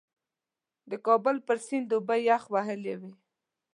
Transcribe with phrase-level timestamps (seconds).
[0.89, 3.13] د کابل پر سیند اوبه یخ وهلې وې.